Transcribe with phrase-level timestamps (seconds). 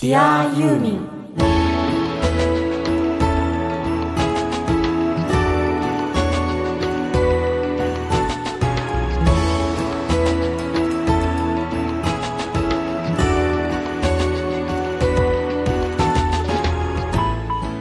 [0.00, 1.06] Dear ユーミン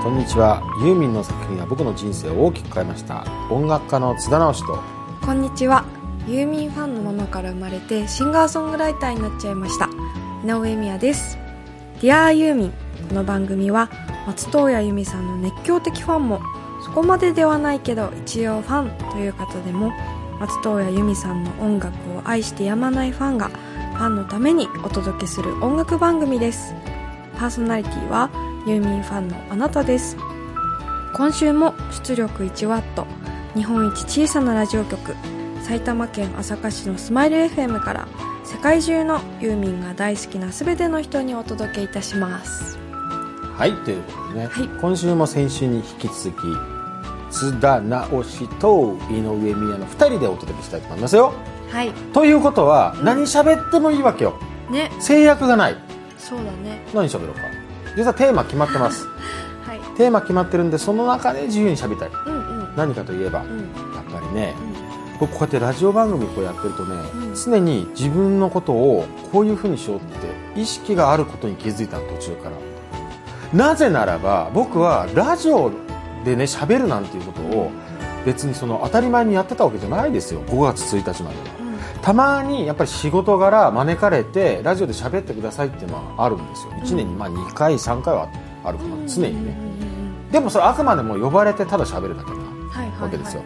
[0.04, 0.62] こんにちは。
[0.84, 3.24] ユーミンの作品は僕の人生を大きく変えました。
[3.50, 4.80] 音楽家の津田直人と。
[5.26, 5.86] こんにちは。
[6.28, 9.88] ユーミンファンのママから生まれてシンガーソングライターになっちゃいました。
[10.44, 11.38] 井上美也です
[12.00, 12.74] Dear ユーミン
[13.10, 13.90] この番組は
[14.26, 16.40] 松任谷由実さんの熱狂的ファンも
[16.82, 19.92] そこまでではないけど一応ファンという方でも
[20.40, 26.74] 松任谷由実さんの音楽を愛してやまないファンがファンのためにお届けする音楽番組です。
[27.36, 28.30] パーソナリティは
[28.66, 30.16] ユーミンファンのあなたです。
[31.18, 33.06] 今週も出力 1W
[33.56, 35.18] 日本一小さなラジオ局
[35.64, 38.08] 埼玉県朝霞市のスマイル FM から
[38.50, 42.80] 世界中のユーミンが大好きな全ての人にお届けいたします。
[43.56, 44.68] はいということでね、はい。
[44.82, 46.58] 今週も先週に引き続き
[47.30, 51.32] 津田直しと井上美也の2人でお届けしたいと思いますよ。
[51.70, 51.92] はい。
[52.12, 54.40] ということは、何喋ってもいいわけよ。
[54.72, 54.92] ね。
[55.00, 55.78] 制約がない。
[56.18, 56.84] そうだね。
[56.92, 57.42] 何喋ろうか。
[57.96, 59.08] 実はテーマ決まってます。
[59.64, 59.80] はい。
[59.96, 62.10] テーマ決まってるんでその中で自由に喋りたい。
[62.26, 62.76] うんうん。
[62.76, 63.60] 何かといえば、うん。
[63.94, 64.56] やっぱりね
[65.20, 67.36] 僕こうやってラジオ番組こうやってるとね、うん。
[67.36, 72.56] 常に自分のことをこういうふうにしようって意識があることに気づいたの途中から。
[73.54, 75.72] なぜならば僕はラジオ
[76.24, 77.72] でね喋るなんていうことを
[78.26, 80.42] 別にその当たり前にやってたわけじゃないですよ。
[80.44, 81.60] 5月1日までは。
[82.02, 86.72] たまにやっぱり仕事柄招かれてラジオで喋ってくださいっていうのはあるんですよ。
[86.84, 88.30] 1年にまあ2回3回は
[88.64, 89.08] あるかな。
[89.08, 89.58] 常にね。
[90.32, 92.38] でもそれあくまでも呼ばれてただ喋るだけな
[93.02, 93.44] わけですよ。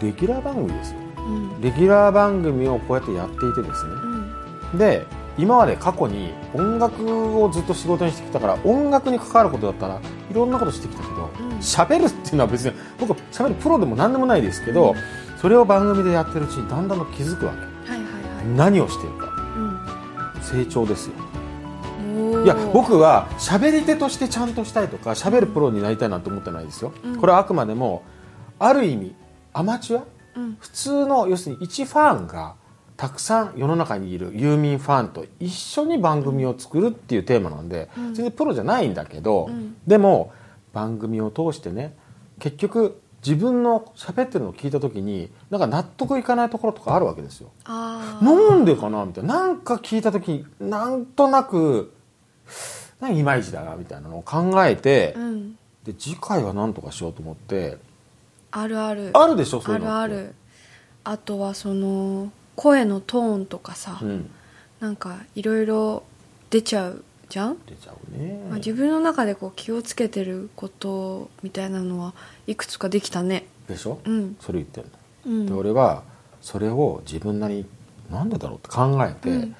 [0.00, 0.98] レギュラー番組ですよ。
[0.98, 1.03] うん
[1.60, 3.92] レギュラー番組をこうやってやっていてですね。
[4.72, 4.78] うん。
[4.78, 11.58] で今まで過去に音楽をずっと仕事にしてきたから音楽に関わることだったらいろんなことしてきたけどうん。
[11.58, 14.94] 喋、るっていうのは別に僕喋るプロでも何でもないですけど、
[15.40, 17.58] それを番組でやってるうちにだんだんと気づくわけ。
[17.90, 18.04] はいは
[18.42, 19.26] い何をしているか。
[19.26, 19.34] はい
[20.44, 21.14] 成長ですよ。
[22.14, 27.16] うんいや僕は喋り手としてちゃんとしたいとか喋るプロになりたいなんて思ってないですよ、うん。
[27.16, 28.02] これはあくまでも
[28.58, 29.14] ある意味
[29.52, 30.06] アマチュアうん
[30.60, 32.56] 普通の要するに一ファンが
[32.96, 38.14] たくさん世の中にいるユーミンファンと一緒に番組を作るっていうテーマなんで、うん。
[38.14, 39.76] 全然プロじゃないんだけど、うん。
[39.86, 40.32] でも
[40.72, 41.96] 番組を通してね
[42.38, 47.50] 結局自分の喋ってるのを聞いた時になんか納得いかないところとかあるわけですよ。
[47.66, 48.20] な
[48.54, 49.04] んでかな？
[49.06, 51.92] みたいななんか聞いた時になんとなく
[53.00, 55.58] なんかいまいちだなみたいなのを考えて、うん。
[55.84, 57.76] で次回は何とかしようと思って
[58.56, 59.10] あるある。
[59.12, 60.14] あるでしょそういあうのって。
[60.14, 60.34] るある。
[61.04, 64.30] あとはその声のトーンとかさ、うん。
[64.80, 66.02] なんかいろいろ
[66.50, 72.12] 出ちゃうじゃん、出ちゃうね、まあ、自分の中でこう気をつけてることみたいなのは
[72.46, 73.46] いくつかできたね。
[73.66, 74.36] でしょ、うん。
[74.40, 74.90] それ言ってんの、
[75.26, 75.46] うん。
[75.46, 76.02] で俺は
[76.42, 77.66] それを自分なりに
[78.10, 79.56] なんでだろうって考えて、うん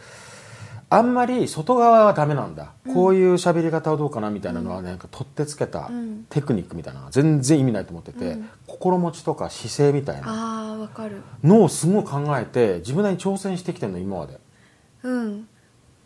[0.90, 6.26] あんまり外側はダメなんだ、こういう喋り方はどうかなみたいなのは、ねなんか取ってつけたうん。
[6.28, 8.48] テクニックみたいなのが全然意味ないと思ってて、うん。
[8.66, 10.28] 心持ちとか姿勢みたいな。
[10.28, 11.22] ああわかる。
[11.42, 14.38] のをすごい考えて自分なりに挑戦してきてるの今まで、
[15.02, 15.48] うん。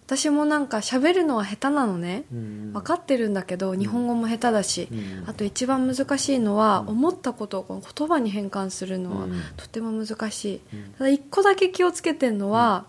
[0.07, 2.73] 私もなんか喋るのは下手なのね、うん。
[2.73, 5.25] 分かってるんだけど日本語も下手だし、うん。
[5.29, 9.43] あと一番難しいのは、思ったことを言葉に変換するのはうん。
[9.59, 10.61] とても難しい、
[10.97, 12.87] ただ一個だけ気をつけてるのは、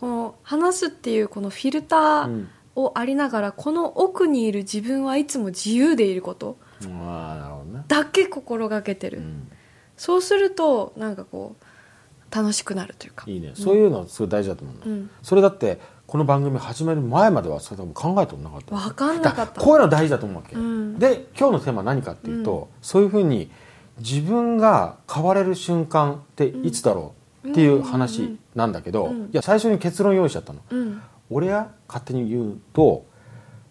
[0.00, 6.56] この話すっていうこのフィルターをありながらこの奥にいる自分はいつも自由でいること
[6.86, 9.52] ああなるほどね、だけ心がけてる、うん。
[9.98, 13.26] そうするとなんかこう楽しくなるというか。
[13.28, 13.52] いいね。
[13.54, 15.10] そういうのすごい大事だと思うの、うん。
[15.22, 18.74] それだってこの番組始める前まではそれ多分考えたことなかった。
[18.74, 19.60] 分かんなかった。
[19.60, 20.98] こういうの大事だと思うわけ、うん。
[20.98, 23.50] で今日のテーマは何かっていうと、そういうふうに
[23.98, 27.19] 自分が変われる瞬間っていつだろう？
[27.48, 31.02] っていう話なんだけど、うんいや最初に結論用意しちゃったの、うん。
[31.30, 33.06] 俺は勝手に言うと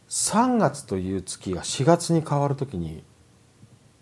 [0.10, 3.04] 3月という月が4月に変わるときに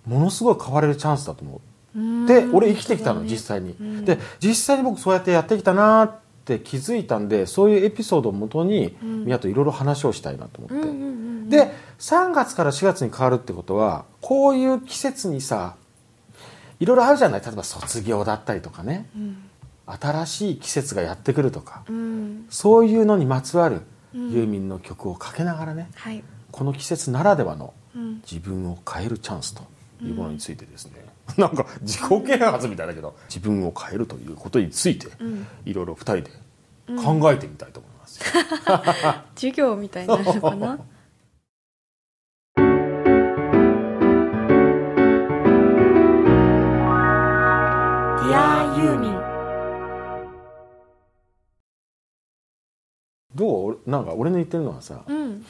[0.06, 1.62] ものすごい変われるチャンスだと思
[1.95, 2.00] う。
[2.00, 2.25] うん。
[2.25, 3.30] で俺生きてきたの、ね。
[3.30, 4.06] 実際に、うん。
[4.06, 6.15] で実際に僕そうやってやってきたなっ
[6.45, 9.25] て気づいたんでそういうエピソードをもとに、ん。
[9.25, 15.75] 宮といろいろ話をしたいなと思って、で3月から4月に変わるってことはこういう季節にさ
[16.80, 17.42] いろいろあるじゃない。
[17.42, 19.09] 例えば卒業だったりとかね。
[19.15, 19.44] うん
[19.88, 22.45] 新しい季節がやってくるとかうん。
[22.50, 23.81] そういうのにまつわる
[24.13, 24.31] うん。
[24.31, 26.24] ユーミンの曲をかけながらねはい。
[26.51, 28.22] この季節ならではのうん。
[28.30, 29.63] 自分を変えるチャンスと
[30.04, 30.94] いうものについてですね、
[31.38, 35.48] なんか自己啓発みたいだけど自分を変えるということについてうん。
[35.66, 36.31] いろいろ2人で
[37.04, 38.24] 考えてみたいと思いますよ、
[39.36, 40.80] 授業みたいになるのかな？
[53.86, 55.45] なんか俺の言ってるのはさ、うん。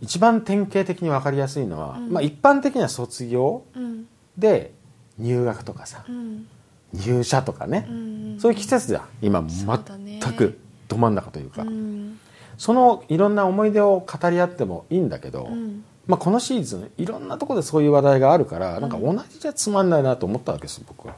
[0.00, 2.12] 一番典型的に分かりやすいのは、うん。
[2.12, 4.06] まあ、一般的には卒業うん。
[4.36, 4.72] で
[5.18, 6.46] 入学とかさうん。
[6.92, 9.42] 入社とかね、うんそういう季節じゃん今。
[9.42, 10.58] 全く
[10.88, 12.18] ど真ん中というか、うん。
[12.58, 15.84] そのいろんな思い出を語り合ってもいいんだけど、うん。
[16.06, 21.14] まあ、このシーズンいろんなところでそういう話題があるから、なんか同じじゃつまんないなと思ったわけです僕は。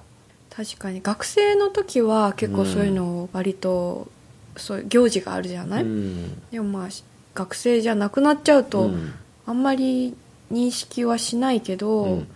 [0.51, 1.01] 確かに。
[1.03, 4.09] 学生の時は結構そういうの割と、
[4.59, 6.43] そういう行事があるじゃない、うん。
[6.51, 6.89] でもまあ
[7.35, 9.15] 学生じゃなくなっちゃうと、うん。
[9.47, 10.15] あんまり
[10.53, 12.29] 認識はしないけど、うん。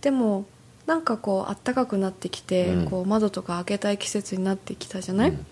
[0.00, 0.46] でも
[0.86, 2.84] なんかこうあったかくなってきて、うん。
[2.86, 5.46] こう窓とか開けたい季節になってきたじゃない、うん。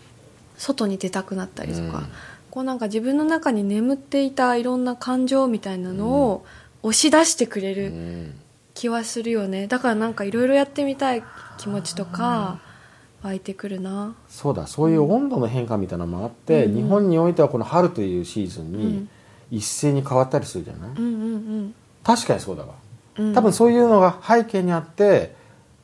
[0.56, 2.06] 外に出たくなったりとか、うん。
[2.50, 6.44] こうなんか自分の中に眠っていたいろんな感情みたいなのを
[6.82, 8.34] 押し出してくれうるん。
[8.74, 9.66] 気はするよね。
[9.66, 11.22] だからなんかいろいろやってみたい
[11.58, 12.58] 気持ちとか
[13.22, 14.14] 湧いてくるな。
[14.28, 16.74] そうだそういう温度の変化みたいなのもあって、うん。
[16.74, 19.08] 日本においてはこの春というシーズンにうん。
[19.50, 21.08] 一斉に変わったりするじゃない、うんう
[21.62, 22.74] ん確かにそうだわ。
[23.16, 23.26] うん。
[23.28, 25.34] うん多分そういうのが背景にあって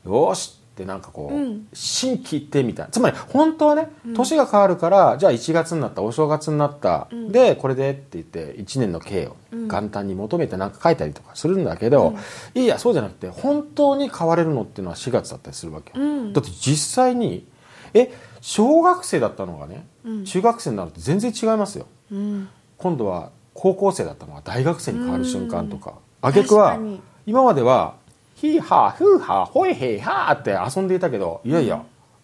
[0.04, 1.68] よーしってなんかこう、うん。
[1.72, 2.86] 心機一転みたい。
[2.86, 4.14] なつまり本当はねうん。
[4.14, 7.32] 年が変わるから、じゃあ1月になったお正月になった、うん。
[7.32, 9.68] でこれでって言って1年の経をうん。
[9.68, 12.14] 元旦に求めてなんか書いたりとかするんだけど、
[12.54, 16.32] いいやそうじゃなくて本当に変われるのっていうのは4月だったりするわけ、うん。
[16.32, 17.46] だって実際に
[17.94, 20.24] え小学生だったのがね、うん。
[20.24, 21.86] 中学生になると全然違いますよ。
[22.12, 22.48] うん。
[22.76, 25.94] 今度は高校生だったのが大学生に変わる瞬間とか。
[26.22, 26.28] うん。
[26.28, 26.78] 挙句は
[27.26, 27.96] 今までは
[28.40, 31.82] ヒーハーフーハーホイヘイハーって遊んでいたけどいやいや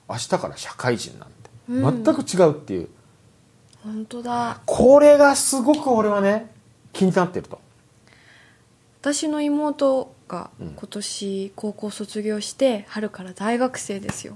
[0.09, 2.05] 明日から社会人なんてうん。
[2.05, 2.89] 全く違うっていう。
[3.83, 4.61] 本当だ。
[4.65, 6.53] これがすごく俺はね
[6.93, 7.61] 気になってると。
[9.01, 10.69] 私の妹がうん。
[10.77, 14.35] 今年高校卒業して春から大学生ですよ。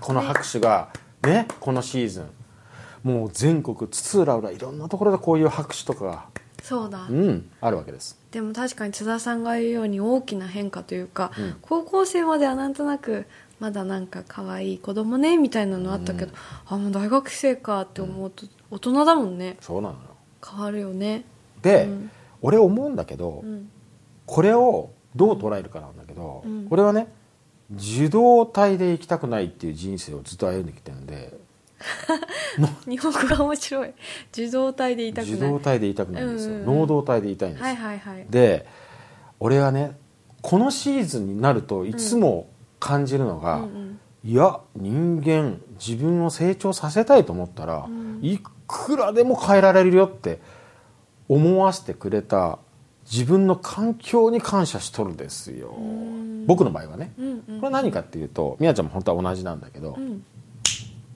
[0.00, 0.88] この拍手が
[1.22, 2.30] ねこのシーズン
[3.04, 6.24] もう全国津々浦々いろんなところでこういう拍手とかが
[6.62, 7.06] そうだ。
[7.08, 7.50] うん。
[7.60, 8.18] あるわけです。
[8.30, 11.56] でも確かに津田さんが言うように大きな変化というか、うん。
[11.62, 13.26] 高校生まではなんとなく
[13.58, 16.32] まだなんか可愛い子供ねみたいなのあったけど、
[16.66, 19.56] あもう大学生かって思うと大人だもんね。
[19.60, 20.00] そうなのよ。
[20.48, 21.24] 変わるよね。
[21.62, 22.10] で、うん。
[22.42, 23.70] 俺思うんだけど、うん。
[24.26, 26.66] これをどう捉えるかなんだけど、うん。
[26.70, 27.08] 俺はね
[27.72, 31.38] 受動体で生きたくないっていう人生をずっと歩んできてるんで
[32.86, 33.90] 日本語が面白い。
[34.32, 36.56] 受動体でいたくない受動体でいたくないんですよ、うん。
[36.56, 38.26] うんうん能動体でいたいんですよ、はいはいはい。
[38.28, 38.66] で
[39.38, 39.96] 俺はね
[40.42, 42.48] このシーズンになるといつも
[42.78, 44.00] 感じるのが、うんうん。
[44.24, 48.20] いや人間自分を成長させたいと思ったら、うん。
[48.22, 50.40] いくらでも変えられるよって
[51.28, 52.58] 思わせてくれた
[53.10, 55.72] 自分の環境に感謝しとるんですよ。
[55.72, 56.46] ん。
[56.46, 57.12] 僕の場合はね。
[57.18, 60.24] うんうんこれは何かっていうとみやちゃんも本当は同じなんだけど、うん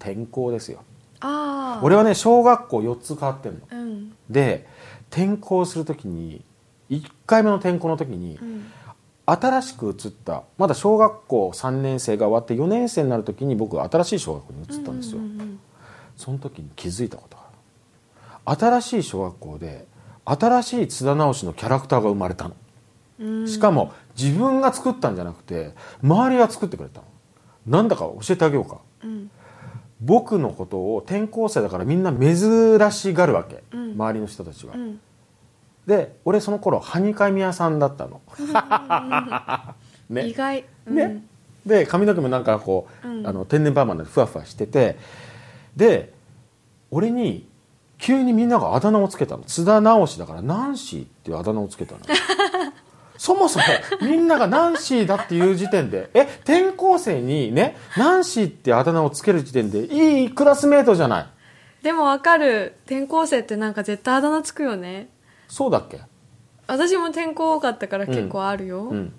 [0.04, 0.82] 転校ですよ。
[1.20, 3.60] ああ俺はね小学校4つ変わってんの。
[3.70, 4.12] うん。
[4.28, 4.66] で
[5.10, 6.44] 転校する時に
[6.90, 8.64] 1回目の転校の時にうん。
[9.26, 15.20] 新しく移ったまだ小学校3年生が終わって4年生になる時に僕は新しい小学校に移ったんですよ、
[16.14, 17.42] その時に気づいたことが
[18.44, 18.60] ある。
[18.60, 19.86] 新しい小学校で
[20.26, 22.56] 新しい津田直しのキャラクターが生まれたの。
[23.20, 23.48] うん。
[23.48, 27.06] しかも自分が作ったんじゃなくて周りが作ってくれたの。
[27.66, 28.76] なんだか教えてあげようか。
[29.02, 29.30] うん
[30.04, 33.92] 僕のことを転校生だからみんな珍しがるわけ、うん。
[33.92, 35.00] 周りの人たちは、うん。
[35.86, 38.20] で俺その頃はにかみ屋さんだったの。
[40.10, 40.26] ね。
[40.26, 40.64] 意外。
[40.86, 40.94] うん。
[40.96, 41.22] ね、
[41.64, 43.26] で髪の毛もなんかこう、うん。
[43.26, 44.98] あの天然パーマでふわふわしてて。
[45.76, 46.12] で
[46.90, 47.48] 俺に
[47.98, 49.44] 急にみんながあだ名をつけたの。
[49.44, 52.00] 津田直しだからナンシーっていうあだ名をつけたの
[53.24, 53.64] そもそも
[54.02, 61.26] みんながナンシーだっていう時点で え転校生にねナンシーってあだ名をつける時点でいいクラスメートじゃない。
[61.82, 62.74] でもわかる。
[62.84, 65.08] 転校生ってなんか絶対あだ名つくよね。
[65.48, 66.00] そうだっけ？
[66.66, 69.12] 私も転校多かったから結構あるよ、うん。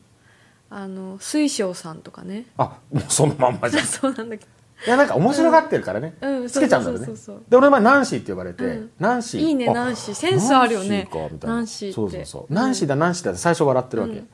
[0.69, 2.45] あの水晶さんとかね。
[2.59, 3.83] あもうそのまんまじゃん。
[3.83, 4.45] い そうなんだけ
[4.89, 6.41] やなんか面白がってるからね、うん。
[6.41, 7.07] うんつけちゃうんだよね。
[7.49, 8.91] で俺前ナンシーって呼ばれて、うん。
[8.99, 9.41] ナンシー？
[9.41, 10.13] いいねあナンシー。
[10.13, 11.09] センスあるよね。
[11.41, 14.19] ナンシーそうそうそう、うんナンシーだナンシーだって最初笑ってるわけ、うん。
[14.19, 14.25] い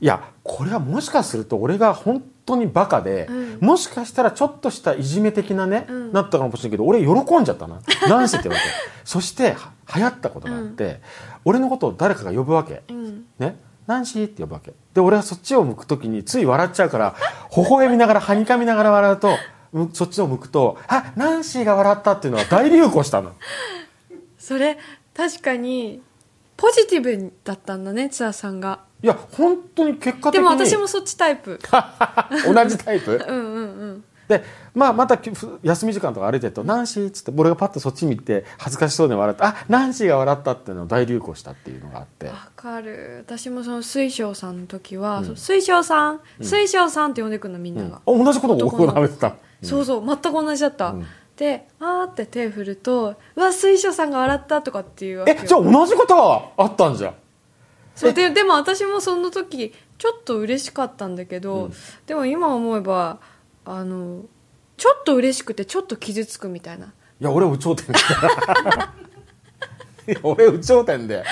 [0.00, 3.58] やこれはもしかすると俺が本当にバカで、うん。
[3.60, 6.12] もしかしたらちょっとしたいじめ的なね、うん。
[6.12, 7.80] なったかもしれないけど俺喜んじゃったな。
[8.08, 8.76] ナンシーって言われて。
[9.04, 11.00] そしては流行ったことがあって、
[11.44, 13.24] 俺のことを誰かが呼ぶわけ、うん。
[13.38, 13.56] ね？
[13.86, 14.72] ナンシーって呼ぶわけ。
[14.94, 17.14] で俺はそっちを向くときについ笑っちゃうから
[17.56, 19.34] 微笑みながらはにかみながら笑うとむ
[19.92, 23.32] そっちを向くとあナンシーが笑ったっていうのは大流行したの。
[24.38, 24.78] それ
[25.14, 26.02] 確かに
[26.56, 28.80] ポジティブだったんだね津田さんが。
[29.02, 30.32] いや本当に結果的に。
[30.32, 31.58] でも私もそっちタイプ。
[32.44, 33.20] 同じタイプ？
[33.26, 34.04] うんうんうん。
[34.28, 42.26] で、まあ、またふ休み時間とか歩いてると「ナンシー」っつって俺がパッとそっち見て恥ずかしそうに笑って「あナンシーが笑った」っていうのを大流行したっていうのがあって。
[42.28, 43.24] わかる。
[43.26, 45.36] 私もその水晶さんの時は、うん。
[45.36, 51.06] 水晶さん水晶さんって呼んでくるのみんなが、あ同じことが行われてたそうそう全く同じだった、うん。
[51.36, 57.14] であーって手振ると「うわ水晶さんが笑った」とかっていうえじゃあ同じことがあったんじゃん。
[57.94, 61.72] そうででも私もその時ちょっと嬉しかったんだけど、うん。
[62.06, 63.18] でも今思えば
[63.64, 64.22] あの
[64.76, 66.86] ちょっと嬉しくてちょっと傷つくみたいな。
[66.86, 67.86] いや俺有頂天
[70.08, 71.22] いや俺有頂天で、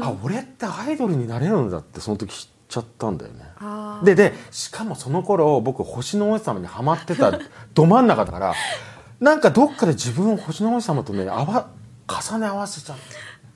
[0.00, 3.44] あ俺ってアイドルになれるんだってその時知っちゃったんだよね
[4.04, 7.32] ででしかもその頃僕星の王子様にハマってた
[7.74, 8.54] ど真ん中だから
[9.20, 11.68] なんかどっかで自分を星の王子様とねあわ
[12.06, 12.96] 重ね合わせちゃっ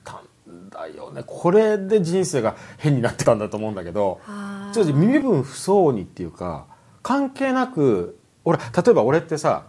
[0.03, 0.19] た
[0.51, 1.23] んだよね。
[1.25, 4.19] これで人生が変になってたんだと思うんだけど
[4.73, 6.65] ちょっと身分不相応にっていうか
[7.01, 9.63] 関係なく俺例えば俺ってさ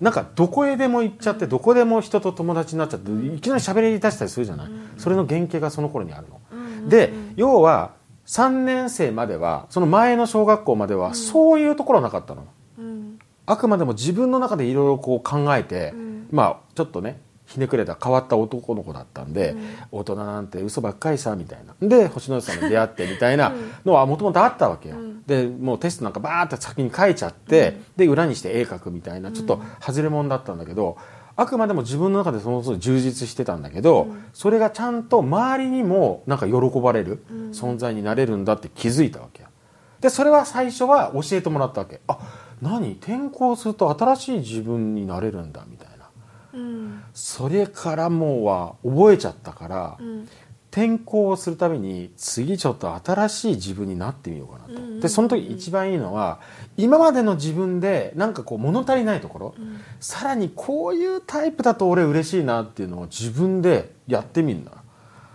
[0.00, 7.92] なんかどこへでも行っちゃってどこでも人と友達になっちゃっていきなり喋り出したりするじゃない、それの原型がその頃にあるの、で要は
[8.30, 12.46] 3年生まではその前の小学校まではそういうところはなかったの、
[12.78, 13.18] うん。
[13.44, 16.28] あくまでも自分の中でいろいろこう考えて、ん。
[16.30, 19.56] まあちょっとねひねくれた変わった男の子だったんで、
[19.90, 21.74] 大人なんて嘘ばっかりさみたいな。
[21.80, 23.52] で星野さんに出会ってみたいな
[23.84, 24.94] のはもともとあったわけよ、
[25.26, 30.96] でもうテストなんかバーって先に書いちゃって、で裏にして絵描くみたいなちょっと外れ者だったんだけど、
[31.40, 39.48] あくまでも自分の中でその充実してたんだけど、それがちゃんと周りにもなんか喜ばれる存在になれるんだって気づいたわけよ
[40.00, 42.00] でそれは最初は教えてもらったわけ。
[42.08, 42.18] あ
[42.60, 42.92] 何？
[42.92, 46.10] 転校すると新しい自分になれるんだみたいな。
[46.52, 47.02] うん。
[47.14, 50.28] それからもうは覚えちゃったから、うん
[50.70, 56.40] 転校をするために次ちょっと新しい自分になってみようかなと、うんうんうんでその時一番いいのは
[56.76, 59.54] 今までの自分でなんかこう物足りないところ、
[59.98, 64.72] さらにこういうタイプだと俺嬉しいなっていうのを自分でやってみるんだ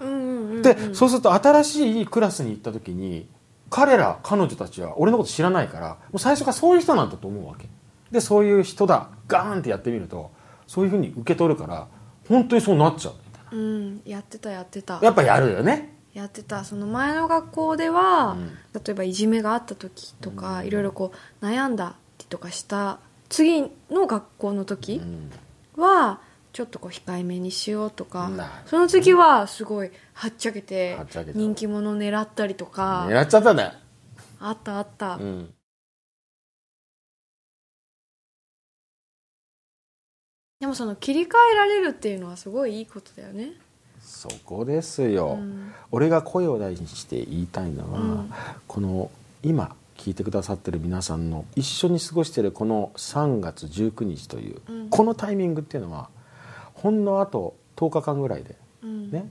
[0.02, 0.62] うんうんうん。
[0.62, 3.28] で、そうすると新しいクラスに行った時に
[3.72, 7.68] 彼ら彼女たちは俺のこと知らないからもう最初からそういう人なんだと思うわけ。
[8.12, 9.10] でそういう人だ。
[9.28, 10.30] ガーンってやってみると
[10.68, 11.88] そういうふうに受け取るから
[12.30, 13.14] 本当にそうなっちゃう
[13.52, 15.00] うんやってたやってた。
[15.00, 15.94] なやっぱやるよね。
[16.14, 16.64] やってた。
[16.64, 18.50] その前の学校では、うん。
[18.74, 21.12] 例えばいじめがあった時とか、いろいろこ
[21.42, 23.00] う悩んだりとかした
[23.30, 25.32] 次の学校の時うん。
[25.82, 26.20] は
[26.54, 28.32] ちょっとこう控えめにしようとか
[28.66, 30.98] その次はすごいはっちゃけて
[31.34, 33.74] 人気者狙ったりとか、狙っちゃったね。
[34.40, 35.54] あったあった、うん
[40.66, 43.52] でもその切り替えられるっていうのはすごいいいことだよね。
[44.02, 45.72] そこですよ、うん。
[45.92, 48.34] 俺が声を大事にして言いたいのは、うん。
[48.66, 49.12] この
[49.44, 54.90] 今聞いてくださってる皆さんの一緒に過ごしてるこの3月19日という、うん。
[54.90, 56.10] このタイミングっていうのは
[56.74, 59.12] ほんのあと10日間ぐらいでうん。
[59.12, 59.30] ね。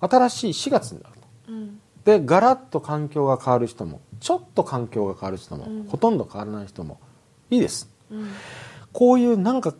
[0.00, 1.52] 新しい4月になると。
[1.52, 1.80] うん。
[2.04, 5.84] でガラッと環境が変わる人もちょっと環境が変わる人も、うん。
[5.84, 7.00] ほとんど変わらない人も
[7.48, 7.88] いいです。
[8.10, 8.28] うん。
[8.92, 9.72] こういうなんか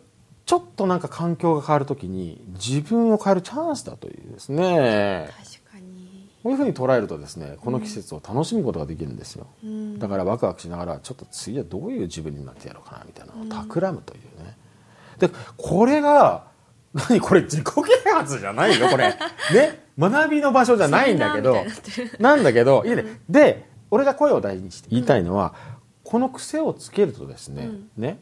[0.45, 5.29] ちょっとなんか環境が変わるときに自分を変えるチャンスだというですね。
[5.37, 14.55] 確かに、こういうふうに捉えるとですねこの季節を楽しむことができるんですよ、うん、だからワクワクしながらちょっと次はどういう自分になってやろうかなみたいなのを企むというね、
[15.17, 16.45] でこれが
[16.93, 19.09] 何これ自己啓発じゃないよこれ。
[19.09, 19.83] ね？
[19.97, 21.57] 学びの場所じゃないんだけど。
[22.19, 25.55] なんだけどいいね、で俺が声を大事にして言いたいのは、
[26.03, 27.89] この癖をつけるとですね,、うん。
[27.97, 28.19] ね？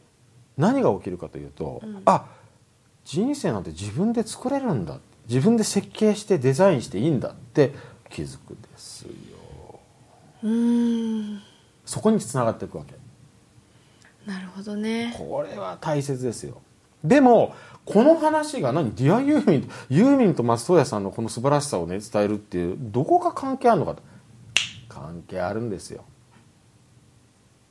[0.57, 2.01] 何が起きるかというと、うん。
[2.05, 2.25] あ
[3.05, 4.99] 人生なんて自分で作れるんだ。
[5.27, 7.73] 自分で設計してデザインしていいんだって
[8.09, 9.09] 気づくんですよ。
[10.43, 11.41] うーん。
[11.85, 12.93] そこにつながっていくわけ。
[14.25, 15.13] なるほどね。
[15.17, 16.61] これは大切ですよ。
[17.03, 17.55] でも
[17.85, 18.95] この話が何？
[18.95, 24.01] ディアユーミンユーミンと松任谷さんのこの素晴らしさをね伝えるっていうどこが関係あるのかと。
[24.87, 26.05] 関係あるんですよ。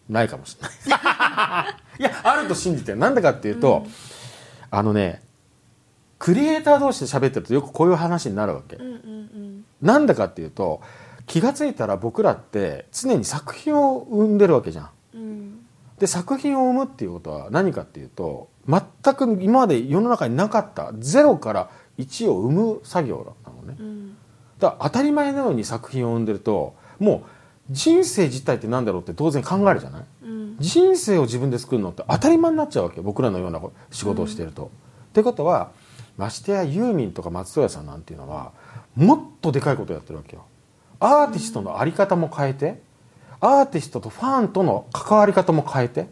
[0.08, 2.98] ないかもしれない いやあると信じてる。
[2.98, 3.86] なんでかっていうと、
[4.70, 5.22] あのね
[6.18, 9.64] クリエイター同士で喋ってるとよくこういう話になるわけ、うんうんうん。
[9.82, 10.80] なんでかっていうと
[11.26, 14.90] 気が付いたら僕らって常に作品を生んでるわけじゃん。
[15.14, 15.66] うん。
[15.98, 18.80] で作品を生むっていうことは何かっていうと全
[19.14, 23.76] く今まで世の中になかったゼロから1を生む作業なのね。
[23.78, 24.16] うん。
[24.58, 27.24] だから当たり前のように作品を生んでるとも
[27.68, 30.00] う人生自体って何だろうって当然考えるじゃない？
[30.00, 30.06] うん
[30.58, 34.70] 人生を自分で作るのって当たり前になっちゃうわけ僕らのような仕事をしてると。
[35.10, 35.72] ってことは
[36.16, 38.52] ましてやユーミンとか松任谷さんなんていうのは
[38.94, 40.44] もっとでかいことやってるわけよ。
[41.00, 42.80] アーティストの在り方も変えて
[43.40, 46.06] アーティストとファンとの関わり方も変えて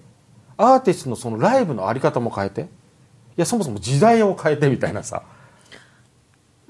[0.57, 2.67] アーティストのそのライブのあり方も変えてい
[3.37, 5.23] やそもそも時代を変えてみたいなさ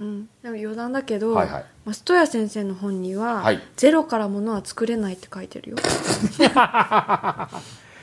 [0.01, 1.65] うん、でも余談だけど、はいはい。
[1.85, 3.61] 松任谷先生の本には、はい。
[3.77, 5.77] ゼロからものは作れないって書いてるよ。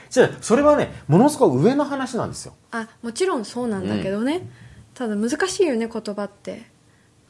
[0.08, 2.54] じゃあそれはねものすごく上の話なんですよ。
[2.70, 4.48] あもちろんそうなんだけどね、
[4.94, 6.70] ただ難しいよね言葉って。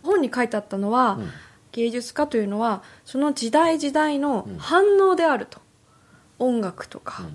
[0.02, 1.30] 本に書いてあったのは、うん。
[1.72, 4.58] 芸術家というのはその時代時代のうん。
[4.58, 5.60] 反応であると、
[6.38, 7.28] 音楽とかうん。
[7.28, 7.30] っ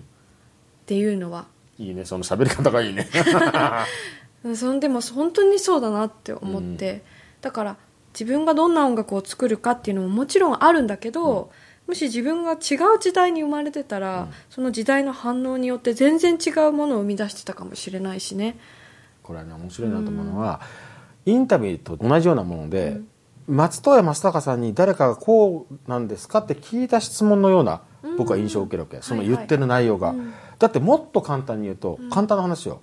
[0.85, 1.47] ていうのは、
[1.79, 3.09] いいねその喋り方がいいね。
[4.45, 4.55] うん。
[4.55, 7.03] そのでも本当にそうだなって思って、
[7.43, 7.77] だから
[8.13, 11.51] 自分がどんな音楽を作るかっていうのももちろんあるんだけど、
[11.87, 12.57] もし自分が違う
[12.99, 14.29] 時代に生まれてたら、うん。
[14.49, 18.57] その時代の反応によって全然違うものを生み出してたかもしれないしね。
[19.21, 20.61] これはね面白いなと思うのは、
[21.25, 23.01] インタビューと同じようなもので、
[23.47, 27.81] 松任谷正隆さんに誰かがこうなんですかって聞いた質問のような
[28.17, 30.33] 僕は印象を受けるわけ、その言ってる内容が、はいはいうん。
[30.59, 32.81] だってもっと簡単に言うと、簡単な話よ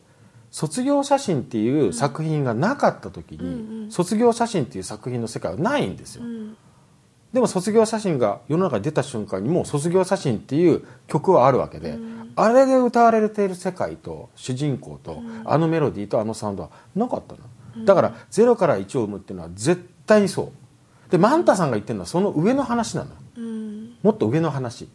[0.51, 6.57] 卒業写真っていう作品がなかった時に、卒業写真っていう作品の世界はないんですよ、うん。
[7.33, 11.97] でも卒業写真が世の中に出た瞬間にもう卒業写真っていう曲はあるわけで、
[12.35, 17.35] あれで歌われている世界と主人公と、あのメロディーとあのサウンドはなかった
[17.79, 20.53] の、だから0から1を生むっていうのは絶対にそ
[21.09, 21.11] う。
[21.11, 23.11] でマンタさんが言ってるのはその上の話なの。
[24.03, 24.89] もっと上の話。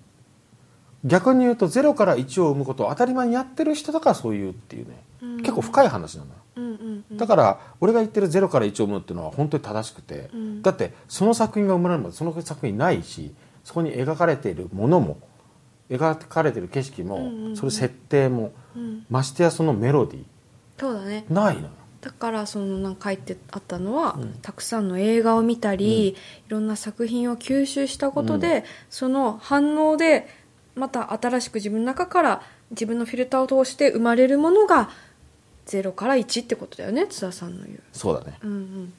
[1.06, 6.36] 逆に言うと0から1を生むことを当たり前にやってる人だからそう言うっていうね、うん結構深い話なのよ。
[6.56, 7.18] うんうんうん。
[7.18, 10.62] だから俺が言ってる0から1を生むっていうのは本当に正しくて、うん。
[10.62, 15.18] だってその作品が生まれるまでその作品ないしそこに描かれているものも
[15.90, 17.58] 描かれている景色も、うんうんうん。
[17.58, 19.06] それ設定も、うん。
[19.10, 20.24] ましてやそのメロディ
[20.80, 21.26] そうだね。
[21.30, 21.70] ーないのよ。
[22.02, 24.34] だからそのなんか書いてあったのは、うん。
[24.42, 26.16] たくさんの映画を見たり、い
[26.50, 30.28] ろんな作品を吸収したことで、その反応で
[30.76, 34.90] また新しく自分の中から自分のフィルターを通して生まれるものが
[35.66, 37.80] 0から1ってことだよね津田さんの言う。
[37.92, 38.38] そうだね。
[38.44, 38.94] うん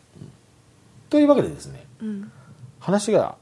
[1.08, 2.08] というわけでですねうん。
[2.08, 2.32] うん
[2.78, 3.36] 話が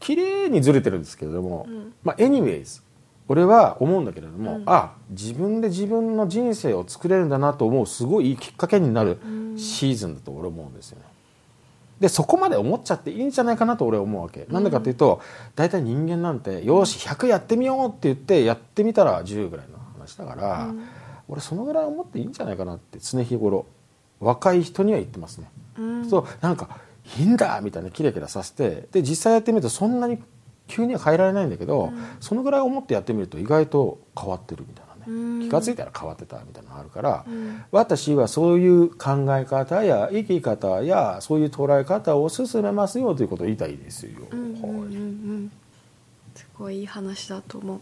[0.00, 1.92] 綺麗にずれてるんですけれども、うん。
[2.02, 2.82] まあ anyways
[3.28, 4.62] 俺は思うんだけれども、うん。
[4.66, 9.58] あ自分で自分の人生を作れるんだなと思うすごいいいきっかけになるうん。
[9.58, 11.04] シーズンだと俺思うんですよね。
[12.00, 15.20] でそこまで思っちゃっていいんじゃないかなと俺は思うわけ、なんでかっていうと
[15.54, 20.82] 大体人間なんてよし100やってみようって言ってやってみたら10ぐらいの話だから、うん
[21.28, 23.66] 俺そのぐらい思っていいんじゃないかなって常日頃。
[24.20, 26.08] 若い人には言ってますね、うん。
[26.08, 26.78] そうなんか
[27.18, 28.88] いいんだみたいなキラキラさせて。
[28.92, 30.18] で実際やってみるとそんなに
[30.66, 31.98] 急には変えられないんだけど、うん。
[32.20, 35.48] そのぐらい思ってやってみると意外と変わってるみたいなね、うん。
[35.48, 37.62] 気が付いたら変わってたみたいなのがあるから、うん。
[37.70, 44.12] 私はそういう考え方や生き方やそういう捉え方を進めますよということを言いたいですよ、
[46.34, 47.80] すごいいい話だと思う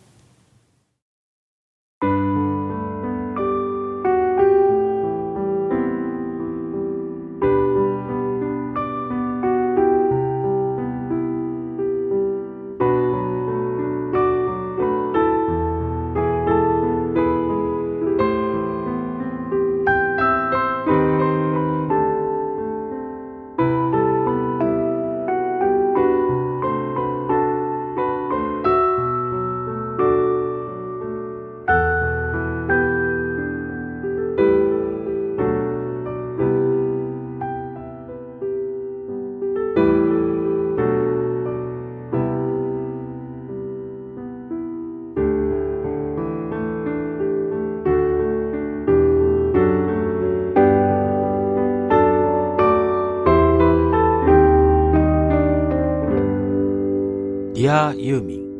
[57.90, 58.52] ユーミン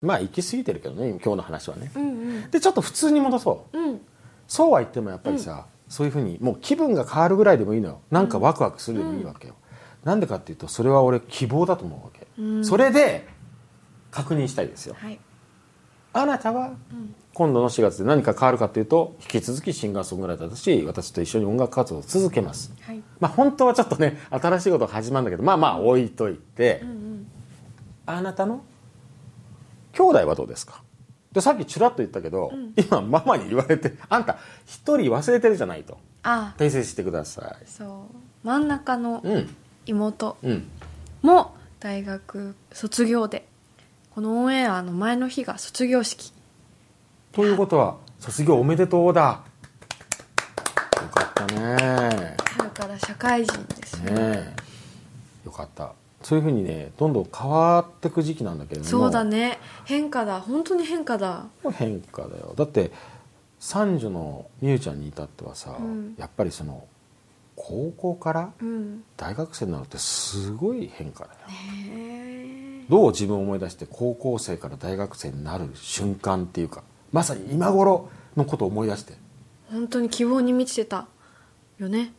[0.00, 1.92] まあ行き過ぎてるけどね今日の話はね。
[1.94, 2.06] うんう
[2.46, 2.50] ん。
[2.50, 3.78] でちょっと普通に戻そう。
[3.78, 4.00] うん。
[4.48, 8.00] そうは言ってもやっぱりさ、そういうふうにもう気分が変わるぐらいでもいいのよ。
[8.10, 9.54] なんかワクワクするでもいいわけよ、
[10.04, 12.64] なんでかっていうとそれは俺希望だと思うわけ、うん。
[12.64, 13.28] それで
[14.10, 14.96] 確認したいですよ。
[14.98, 15.20] はい。
[16.14, 16.68] あなたは？
[16.68, 16.78] ん
[17.32, 22.72] 今度の4月で何か変わるかというと引き続きシンガーソングライターだし私と一緒に音楽活動を続けます。
[22.82, 23.02] はい。
[23.20, 27.26] まあ本当はちょっとね新しいことが始まるんだけどまあまあ置いといて、うんうん。
[28.06, 28.62] あなたの
[29.92, 30.82] 兄弟はどうですか？
[31.32, 35.98] でさっきちらっと言ったけど、今ママに言われてあんた一人忘れてるじゃないと。
[36.24, 36.54] あ。
[36.58, 38.06] 訂正してくださそ
[38.44, 38.46] う。
[38.46, 39.56] 真ん中のいうん。
[39.86, 40.68] 妹うん。
[41.22, 43.46] も大学卒業で
[44.12, 46.32] このオンエアの前の日が卒業式
[47.32, 49.42] ということは卒業おめでとうだ。
[51.00, 52.36] よかったね。
[52.56, 54.12] 春から社会人ですね。
[54.12, 55.46] ねえ。
[55.46, 55.92] よかった。
[56.22, 58.90] そういうふうにねどんどん変わっていく時期なんだけれども。
[58.90, 59.58] そうだね。
[59.84, 60.40] 変化だ。
[60.40, 61.46] 本当に変化だ。
[61.74, 62.52] 変化だよ。
[62.56, 62.90] だって
[63.60, 66.14] 三女のみゆちゃんに至ってはさ、うん。
[66.18, 66.84] やっぱりその
[67.54, 69.04] 高校からうん。
[69.16, 71.36] 大学生になるってすごい変化だよ。
[71.46, 72.84] へえ。
[72.90, 79.14] どう自分を思い出して高校生から大学生になる瞬間っていうかまさに今頃のことを思い出して。
[79.70, 81.06] 本当に希望に満ちてた。
[81.78, 82.12] よね。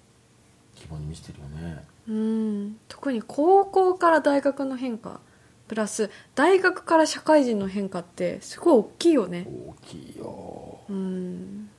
[0.76, 1.86] 希望に満ちてるよね。
[2.08, 2.78] うん。
[2.88, 5.20] 特に高校から大学の変化。
[5.68, 9.48] プラス大学から社会人の変化ってすごい大きいよね。
[9.48, 10.80] 大きいよ。
[10.90, 11.70] うん。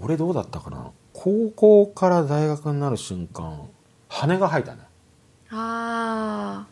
[0.00, 0.92] 俺どうだったかな？
[1.12, 3.68] 高校から大学になる瞬間
[4.08, 4.82] 羽が生えたね。
[5.50, 6.66] ああ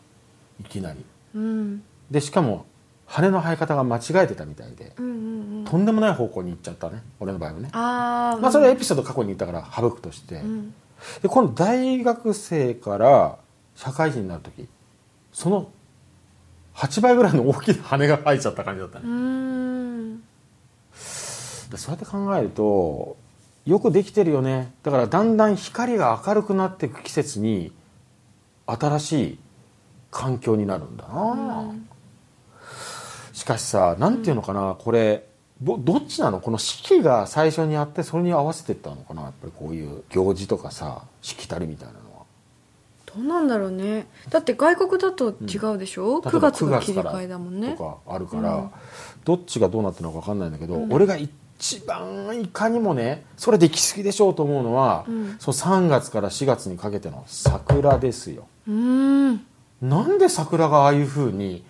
[0.59, 1.03] いきなり。
[1.35, 1.83] うん。
[2.09, 2.65] でしかも
[3.11, 5.65] 羽の生え方が間違えてたみたいでうんうんうん。
[5.65, 7.69] とんでもない方向に行っちゃったね俺の場合はね。
[7.73, 10.73] ああまあそれはエピソード過去に言ったから省くとして、うん。
[11.21, 13.37] で今度大学生から
[13.75, 14.67] 社会人になる時
[15.33, 15.69] その
[16.75, 19.05] 8倍ぐらいの大きな羽が生えちゃった感じだったね。
[19.05, 20.17] う、ん。
[20.19, 23.17] でそうやって考えると
[23.65, 24.73] よくできてるよね。
[24.83, 27.71] だからだんだん光が明るくなっていく季節に
[28.65, 29.39] 新しい
[30.11, 31.73] 環境になるんだな、
[33.41, 35.25] しかしさなんていうのかな、これ
[35.63, 36.39] どどっちなの？
[36.39, 39.23] この四季が最初にあってそれに合わせていったのかな？
[39.23, 42.25] やっぱりこういう行事とかさしきたりみたいなのは。
[43.07, 44.05] どうなんだろうね。
[44.29, 47.71] だって外国だと違うでしょ、例えば9月が切り替えだもんね。
[47.71, 48.69] とかあるから、うん。
[49.25, 50.93] どっちがどうなってるのか分かんないんだけど、うん。
[50.93, 55.35] 俺が一番いかにもねそれで行き過ぎでしょうと思うのは、うん。
[55.39, 58.47] その3月から4月にかけての桜ですよ。
[58.67, 59.45] うーん。
[59.81, 61.65] なんで桜がああいうふうに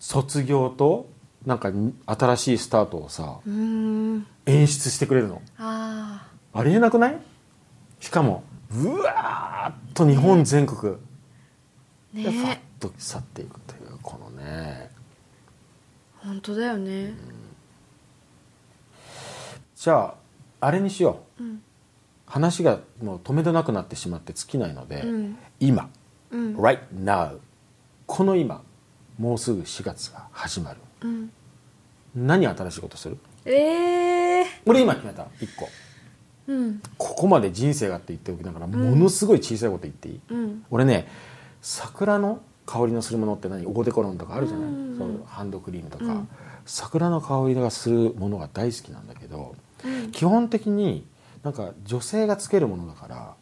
[0.00, 1.08] 卒業と
[1.46, 1.70] なんか
[2.06, 5.40] 新しいスタートをさ演出してくれるの。
[5.58, 7.20] あありえなくない？
[8.00, 8.42] しかも
[8.74, 10.94] うわーっと日本全国。
[10.94, 10.96] あ
[12.14, 14.90] でファッねと去っていくというこのね。
[16.16, 17.14] 本当だよね。
[19.76, 20.14] じゃ
[20.60, 21.42] ああれにしよう。
[21.42, 21.62] うん。
[22.26, 25.38] 話がもう止めどなくなってしまって尽きないので、うん。
[25.58, 25.88] 今。
[26.30, 26.56] うん。
[26.56, 27.38] right now
[28.06, 28.62] この今
[29.20, 30.78] もうすぐ4月が始まる。
[31.02, 31.30] うん。
[32.16, 33.18] 何新しいことする？
[33.44, 35.24] ええ俺今決めた。
[35.24, 35.68] 1個。
[36.46, 36.82] うん。
[36.96, 40.64] ここまで人生がって言っておきながら、ものすごい小さいこと言っていい、うん。
[40.70, 41.06] 俺ね
[41.60, 43.66] 桜の香りのするものって何？
[43.66, 44.96] オーデコロンとかあるじゃない、うん。
[44.96, 46.28] そのハンドクリームとか、うん。
[46.64, 49.54] 桜の香りがするものが大好きなんだけど、
[49.84, 50.12] うん。
[50.12, 51.06] 基本的に
[51.42, 53.34] なんか女性がつけるものだから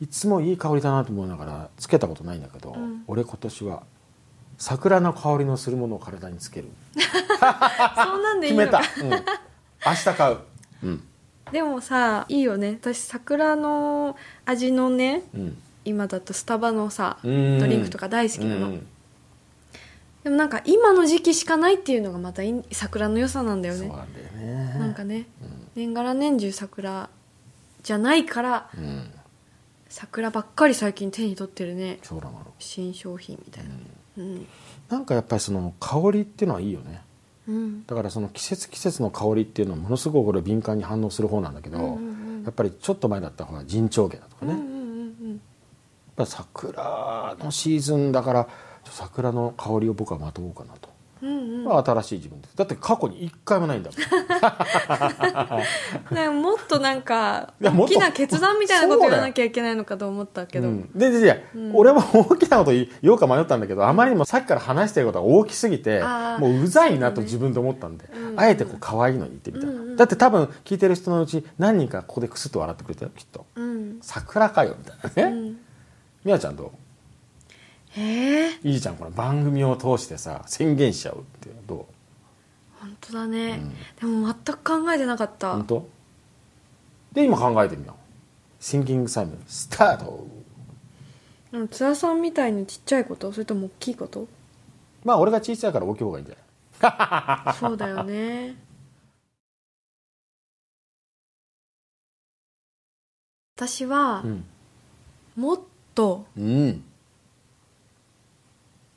[0.00, 3.04] いつもいい香りだなと思いながらつけたことないんだけど、うん。
[3.06, 3.82] 俺今年は
[4.58, 6.68] 桜の香りのするものを体につける。
[6.94, 10.38] そうなんでいい決めのかた、うん、明日買う、
[10.84, 11.04] うん。
[11.50, 12.78] でもさいいよね。
[12.80, 17.68] 私桜の味のねうん、今だとスタバのさドうん。
[17.68, 18.86] リンクとか大好きなの、うん。
[20.24, 23.88] でもなんか今の時期しかないっていうのがまた桜の良さなんだよね。
[23.88, 24.78] そうなんだよね。
[24.78, 25.26] なんかね、
[25.74, 27.08] 年がら年中桜
[27.82, 29.10] じゃないからうん、
[29.88, 31.98] 桜ばっかり最近手に取ってるね。
[32.02, 32.46] そうなの。
[32.58, 33.70] 新商品みたいな
[34.16, 34.46] うん
[34.88, 37.00] なんかやっぱりその香りっていうのはいいよね。
[37.48, 37.86] うん。
[37.86, 41.92] だからその季節季節の香りっていうのはものすごく俺敏感に反応する方なんだけど、うんうん
[42.38, 42.42] うん。
[42.44, 44.80] やっぱりちょっと前だった方が陣長家だとかね、やっうんうんう
[45.34, 45.40] ん。
[46.14, 48.48] ぱり桜のシーズンだから
[48.84, 50.90] 桜の香りを僕はまとおうかなと、
[51.22, 51.64] うんうん。
[51.64, 52.56] まあ新しい自分です。
[52.56, 53.96] だって過去に一回もないんだも
[56.20, 56.42] ん。
[56.42, 60.90] もっとなんか大きな決断みたいなこと言わなきゃいけないのかと思ったけど、うん。
[60.94, 61.70] ででで、うん。
[61.76, 66.02] 俺も大きなこと言おうか迷ったんだけどあまりにもさっきから話してることが大きすぎて
[66.38, 68.40] もううざいなと自分で思ったんで、うん。
[68.40, 69.96] あえてこう可愛いのに言ってみた、うんうん。
[69.96, 73.46] だって多分聞いてる人のうち何人かここでクスッと笑ってくれたよきっと。
[73.54, 73.98] うん。
[74.02, 75.58] 桜かよみたいなね、うん。
[76.24, 76.81] みやちゃんどう？
[77.96, 78.50] へえ。
[78.62, 81.56] いいじゃんこの番組を通してさ宣言しちゃうっていう？
[82.80, 83.60] 本当だね、
[84.00, 85.50] でも全く考えてなかった。
[85.52, 85.88] う本当？
[87.12, 87.94] で今考えてみよう。
[88.64, 90.26] シンキングサイムスタート。
[91.70, 94.26] 津田さんみたいにちっちゃいことそれとも大きいこと？
[95.04, 97.54] まあ俺が小さいから大きい方がいいんじゃない？
[97.60, 98.56] そうだよね。
[103.56, 104.44] 私はうん、
[105.36, 105.60] もっ
[105.94, 106.82] とうん、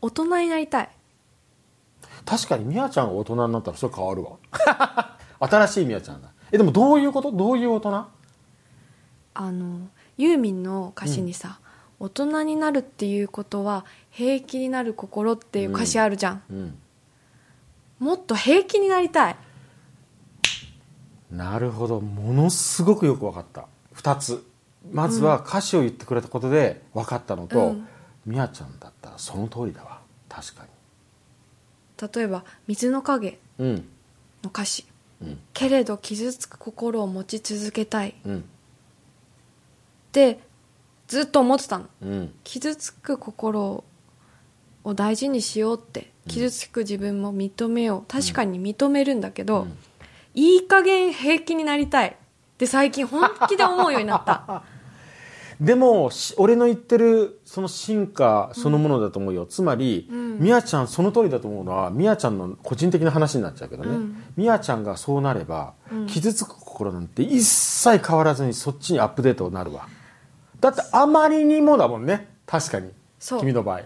[0.05, 0.89] 大人になりたい。
[2.25, 4.37] 確かにみやちゃんが大人になったらそれ変わるわ。
[5.41, 6.29] 新しいみやちゃんだ。
[6.51, 7.31] えでもどういうこと？
[7.31, 8.05] どういう大人？
[9.33, 9.87] あの
[10.17, 11.59] ユーミンの歌詞にさ、
[11.99, 16.77] 大人になるっていうことは平気になる心っていう歌詞あるじゃん、うん。
[17.97, 19.35] もっと平気になりたい。
[21.31, 21.99] なるほど。
[21.99, 23.65] ものすごくよく分かった。
[23.95, 24.45] 2つ。
[24.91, 27.87] まずは歌詞を言ってくれたことで分かったのと、うん。
[28.25, 29.94] みやちゃんだったらその通りだわ
[30.35, 30.65] 確か
[32.13, 33.75] 例えば「水の影にうん」
[34.43, 34.85] の歌詞。
[35.21, 38.45] うん「けれど傷つく心を持ち続けたい」っうん。
[40.11, 40.39] て
[41.07, 41.85] ずっと思ってたの。
[42.01, 42.33] うん。
[42.43, 43.83] 傷つく心
[44.83, 48.11] を大事にしようって傷つく自分も認めよう。
[48.11, 49.77] 確かに認めるんだけど、うん。
[50.33, 52.09] いい加減平気になりたい。
[52.09, 54.63] って最近本気で思うようになった
[55.61, 60.39] でもし俺の言ってるその進化そのものだと思うよ、つまり、うん。
[60.39, 64.23] みやちゃんその通りだと思うのはみやちゃんの個人的な話になっちゃうけどね、うん。
[64.35, 66.07] みやちゃんがそうなれば、うん。
[66.07, 69.87] 傷つく心なんて一切変わらずにそっちにアップデートになるわ。
[70.59, 72.27] だってあまりにもだもんね。
[72.45, 72.91] 確かに。
[73.39, 73.81] 君の場合。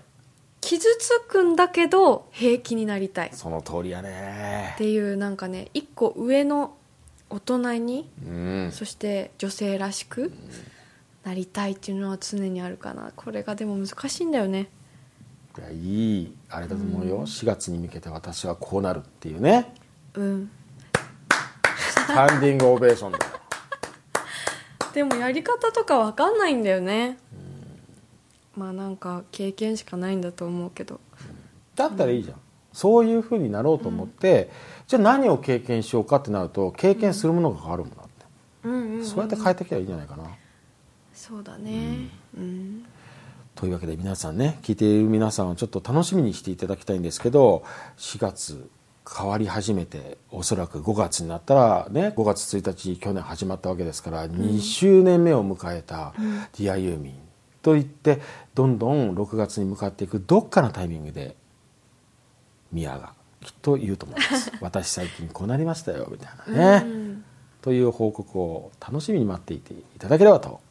[0.61, 3.29] 傷つくんだけど平気になりたい。
[3.29, 4.75] っその通りやね。
[4.77, 6.75] ていうなんかね一個上の
[7.29, 8.71] 大人にうん。
[8.73, 10.33] そして女性らしく
[11.23, 13.11] なりたいっていうのは常にあるかな。
[13.15, 14.69] これがでも難しいんだよね。
[15.57, 19.73] いやいいあれだと思うよ、4月に向けて私はこうなるっていうね。
[20.13, 20.51] うん。
[21.77, 23.23] スタンディングオベーションだよ。
[24.93, 27.17] でもやり方とかわかんないんだよね。
[28.55, 30.99] まあなんか経験しかないんだと思うけど。
[31.75, 32.37] だったらいいじゃん、
[32.73, 34.49] そういうふうになろうと思って、
[34.87, 38.25] じゃあ何を経験しようかってなると経験するものが変わるもんだって、
[38.63, 40.23] うんうん、うん、そうやって変えていけばいいんじゃないかな
[41.19, 42.07] そうだね。
[42.37, 42.85] うん、
[43.53, 47.65] というわけで皆さんね聞いている皆さんはちょっと楽しみにしていただきたいんですけど
[47.97, 48.69] 4月
[49.17, 56.13] 変わり始めておそらく5月になったらね5月1日去年始まったわけですから、2周年目を迎えた
[56.53, 57.15] DI ユーミン
[57.61, 58.21] といって
[58.55, 61.35] どんどん6月に向かっていくどっかのタイミングで
[62.71, 64.53] ミヤがきっと言うと思います。
[64.63, 67.23] 私最近こうなりましたよみたいなね、うん。
[67.61, 70.68] という報告を楽しみに待っていていただければと思います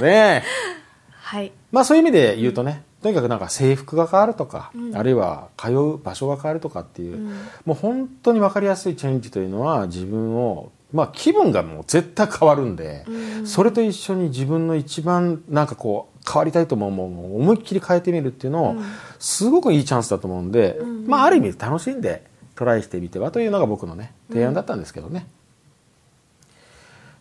[0.00, 0.42] ね。
[1.12, 1.52] はい。
[1.72, 4.96] まあそういう意味で言うとね、とにかくなんか制服が変わるとか、うん。
[4.96, 7.26] あるいは通う場所が変わるとかっていう、うん。
[7.64, 13.46] もう本当に分かりやすいチェンジというのは自分を、まあ気分がもう絶対変わるんで、うん。
[13.46, 18.84] それと一緒に自分の一番なんかこう変わりたいと思うものを思いっきり変えてみるっていうのを、うん。
[19.18, 21.06] すごくいいチャンスだと思うんで、うん。
[21.06, 25.26] まあある意味楽しんでトライしてみてはというのが僕のね提案だったんですけどね。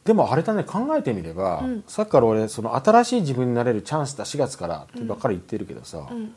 [0.06, 1.84] でもあれだね考えてみれば、うん。
[1.88, 6.34] さっきから俺その新しい自分になれるチャンスだ4月からってばっかり言ってるけどさ、うん。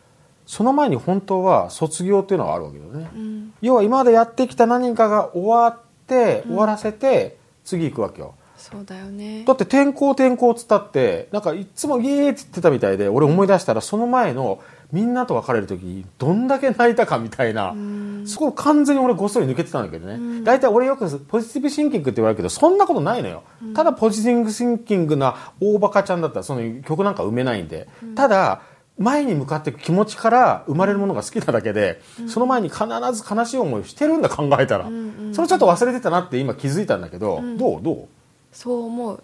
[0.46, 3.52] その前に本当は卒業っていうのがあるわけだよね、うん。
[3.60, 9.44] 要は今までやってきた何かが終わって終わらせて次行くわけよ、そうだよね。
[9.44, 14.60] だって転校転校っつったってなんかいつもイエーイって言ってたみたいで俺思い出したらその前の
[14.92, 18.24] みんなと別れる時にどんだけ泣いたかみたいな、うん。
[18.26, 20.44] そこ完全に俺ごっそり抜けてたんだけどね、ん。
[20.44, 23.42] 大体俺よくポジティブシンキングって言われるけどそんなことないのよ、
[23.74, 28.62] ただポジティブシンキングな大バカちゃんだったらその曲なんか埋めないんで、ただ
[28.98, 37.82] 前に向かっていく気持ちから生まれるものが好きなだけで、その前に必ず悲しい思いをしてるんだ考えたら、んうんそれちょっと忘れてたなって今気づいたんだけど、どう？
[37.82, 38.08] どう、
[38.52, 39.22] そう思う。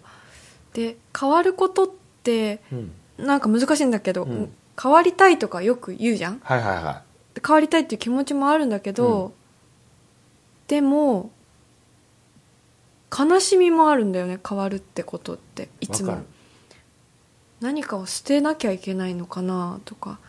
[0.73, 1.87] で変わることっ
[2.23, 4.49] てうん、なんか難しいんだけど、ん
[4.81, 6.39] 変わりたいとかよく言うじゃん。
[6.43, 7.03] はいはいは
[7.45, 9.33] 変わりたいっていう気持ちもあるんだけど、うん。
[10.67, 11.31] でも
[13.15, 16.17] 悲しみもあるんだよね変わるってことっていつも。
[17.61, 20.19] 何かを捨てなきゃいけないのかなとか。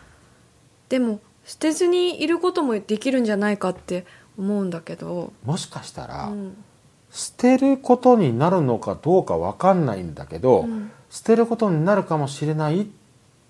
[0.89, 4.07] でも捨てずにいることもできるんじゃないかって
[4.39, 6.57] 思うんだけど、もしかしたら、うん。
[7.11, 10.91] 捨てることになるのかどうか分かんないんだけど、うん。
[11.11, 12.87] 捨てることになるかもしれないっ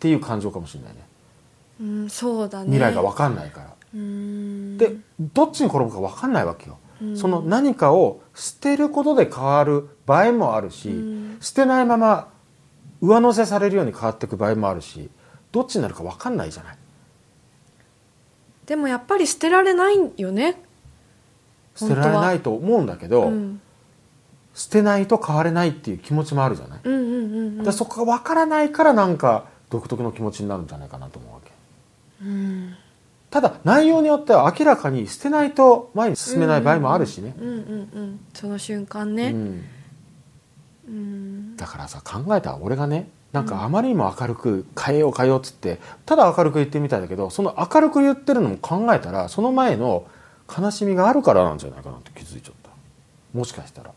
[0.04, 1.00] ていう感情かもしれないね。
[1.80, 2.66] うん、そうだね。
[2.66, 7.16] 未来が分かんないから、でどっちに転ぶか分かんないわけよ、うん。
[7.16, 11.38] その何かを捨てることで変わる場合もあるし、うん。
[11.40, 12.28] 捨てないまま
[13.00, 15.08] 上乗せされるように変わっていく場合もあるし
[15.52, 16.76] どっちになるか分かんないじゃない。
[18.66, 20.60] でもやっぱり捨てられないよね。
[21.74, 23.60] 捨てられないと思うんだけど、うん、
[24.52, 26.92] 捨てないと変われないっていう気持ちもあるじゃない、うん。
[26.92, 31.50] うんうんうんでそこが分からないからなんか独特の気持ちになるんじゃないかなと思うわけ。
[32.22, 32.76] うん
[33.30, 37.54] ただ内容によっては明らかに捨てないと前に進めない場合もあるしね、うんうん
[37.92, 39.30] うんその瞬間ね。
[39.30, 39.64] うん。
[40.86, 41.56] うん。
[41.56, 50.06] だからさ考えたら俺がねなんかあまりにも明るく変えよう変えようっつってただ明るく言ってみたんだけどその明るく言ってるのも考えたらその前の
[50.56, 52.70] 悲しみがあるからなんじゃないかなって気づいちゃった。
[53.36, 53.90] もしかしたら、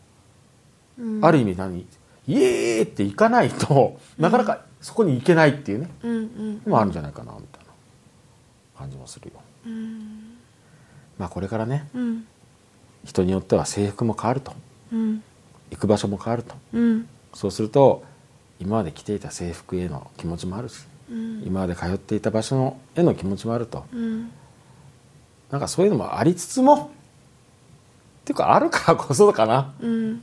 [0.98, 1.24] うん。
[1.24, 1.86] ある意味何？
[2.26, 6.62] イエーイっていかないとなかなかそこに行けないっていうね、うんうん。
[6.64, 7.72] のもあるんじゃないかなみたいな
[8.78, 9.40] 感じもするよ。
[9.66, 10.36] うん。
[11.18, 12.26] まあこれからねうん。
[13.04, 14.52] 人によっては制服も変わると。
[14.92, 15.22] うん。
[15.70, 16.54] 行く場所も変わると。
[16.72, 17.08] うん。
[17.34, 18.04] そうすると
[18.60, 21.42] 今まで着ていた制服への気持ちもあるしうん。
[21.44, 23.84] 今まで通っていた場所のへの気持ちもあると。
[23.92, 24.30] うん。
[25.50, 29.74] なんかそういうのもありつつもっていうかあるからこそかな。
[29.80, 30.22] うん。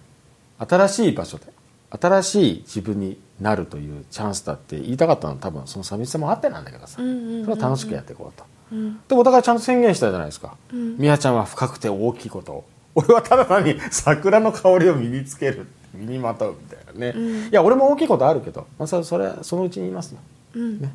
[0.58, 1.48] 新しい場所で
[1.89, 8.45] 新しい自分になるというチャンスだって言いたかったのは多分その寂しさもあってなんだけどさ、それは楽しくやっていこうと。
[8.71, 9.00] うん。
[9.08, 10.56] でお互いちゃんと宣言したじゃないですか。
[10.71, 10.98] うん。
[10.98, 12.54] みやちゃんは深くて大きいこと。
[12.54, 17.36] を俺はただ単に 桜の香りを身につける身にまとうみたいなね、うん。
[17.48, 20.19] いや俺も大きいことあるけど、まあ、それそれそのうちに言いますよ。
[20.56, 20.82] うん。
[20.82, 20.93] ね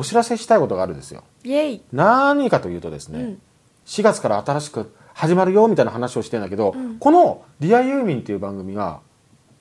[0.00, 1.24] お知らせしたいことがあるんですよ。
[1.44, 1.82] イエイ。
[1.92, 3.42] 何かというとですね、うん。
[3.84, 6.98] 4月から新しく始まるよみたいな話をしてんだけど、うん。
[6.98, 9.00] この「ディアユーミン」っていう番組が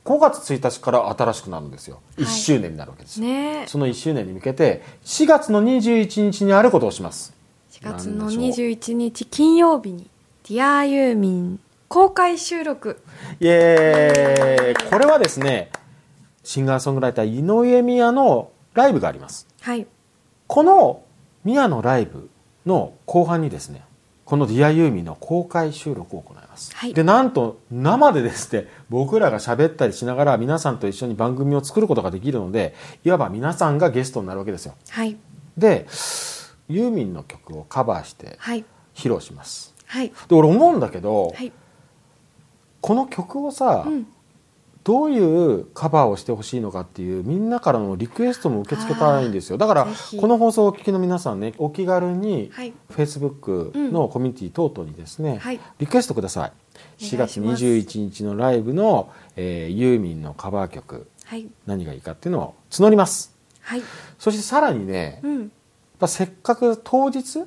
[0.06, 2.00] 5月1日から新しくなるんですよ。
[2.16, 2.26] はい。
[2.26, 3.20] 1周年になるわけです。
[3.20, 3.66] よ、ね。
[3.68, 7.34] その1周年に向けて4月の21日にあることをします。
[7.72, 8.70] 4月のなんでしょう。
[8.70, 10.10] 21日金曜日に
[10.48, 13.02] ディアユーミン公開収録。
[13.42, 14.90] イエーイ。
[14.90, 15.70] これはですね
[16.46, 19.46] シンガーソングライター井上美也のライブがあります。
[19.60, 19.86] はい
[20.50, 21.04] この
[21.44, 22.28] ミヤのライブ
[22.66, 23.84] の後半にですね
[24.26, 26.94] この「ディアユーミンの公開収録を行います、はい。
[26.96, 32.74] でなんと生でですね僕らが喋ったりしながら皆さんと一緒に番組を作ることができるので
[33.06, 34.74] いわば皆さんがゲストになるわけですよ。
[34.90, 35.18] はい。
[35.56, 35.86] で
[36.68, 38.66] ユーミンの曲をカバーしてはい。
[38.96, 39.76] 披露します。
[39.86, 40.10] はい。
[40.10, 41.52] で俺思うんだけど、はい。
[42.82, 44.08] この曲をさ、うん
[44.90, 49.60] どういうカバーをしてほしいのかっていうみんなからのリクエストも受け付けたいんですよ。
[49.60, 49.88] だから
[50.20, 56.52] この放送をお聞きの皆さんねお気軽にはい Facebook のコミュニティ等々にですね、はいリクエストください。
[56.98, 57.64] 4月お願いします。
[57.66, 61.08] 21日のライブの、えーユーミンのカバー曲。
[61.24, 61.48] はい。
[61.68, 63.36] 何がいいかっていうのを募ります。
[63.62, 63.84] はい。
[64.18, 65.52] そしてさらにね、やっうん
[66.00, 67.44] ぱせっかく当日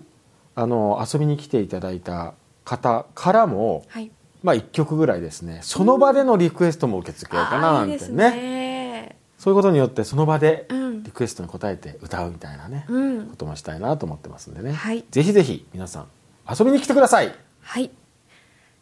[0.55, 5.61] あの遊びに来ていただいた方からも、はいまあ、1曲ぐらいですね。
[5.63, 8.31] その場でのリクエストも受け付けようかなあなんてね。
[8.31, 9.17] ね。
[9.39, 11.03] そういうことによってその場でうん。
[11.03, 13.27] リクエストに応えて歌うみたいなね、うん。
[13.27, 15.05] こともしたいなと思ってますんでね、はい。
[15.11, 16.07] ぜひぜひ皆さん
[16.49, 17.35] 遊びに来てください。
[17.61, 17.91] はい。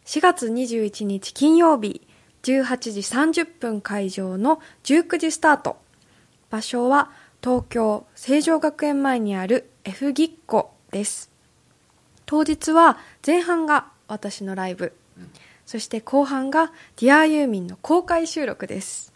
[0.05, 2.07] 4月21日金曜日
[2.43, 2.99] 18時
[3.43, 5.77] 30分会場の19時スタート。
[6.49, 11.31] 場所は東京成城学園前にある F ぎっこです。
[12.25, 14.93] 当日は前半が私のライブ、
[15.65, 19.13] そして後半がディアユーミンの公開収録です、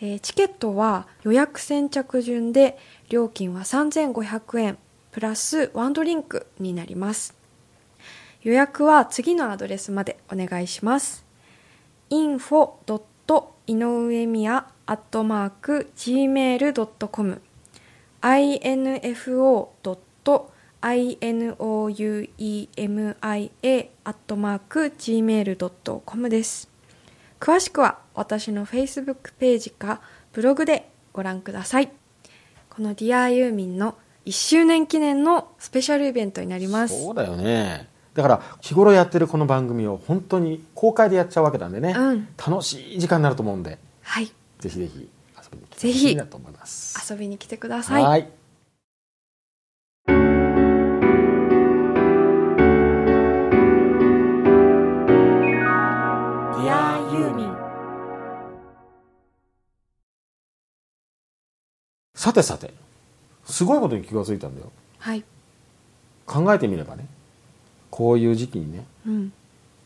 [0.00, 2.78] えーチケットは予約先着順で
[3.08, 4.78] 料金は3500円
[5.12, 7.34] プラスワンドリンクになります
[8.42, 11.24] 予約は次のアドレスまでお願いします
[12.10, 12.74] info.
[13.66, 14.64] 井上美也
[15.96, 17.40] gmail.com
[18.22, 19.68] info.
[20.94, 22.28] Inouemia
[24.96, 26.68] gmail.com です。
[27.40, 30.00] 詳しくは私の Facebook ページか
[30.32, 31.90] ブログでご覧ください。
[32.70, 37.02] この Dear ユーミンの1周年記念のスペシャルイベントになります。
[37.02, 37.88] そうだよね。
[38.14, 42.28] だから日頃やってるこの番組を本当に公開でやっちゃうわけなんでね、うん。
[42.38, 43.78] 楽しい時間になると思うんで。
[44.02, 44.26] はい。
[44.60, 47.12] ぜひぜひ遊びに来てぜひほしいなと思います。
[47.12, 48.28] 遊びに来てください
[62.26, 62.74] さてさて
[63.44, 64.72] すごいことに気がついたんだよ。
[64.98, 65.22] はい。
[66.26, 67.06] 考えてみればね
[67.88, 69.32] こういう時期にねうん。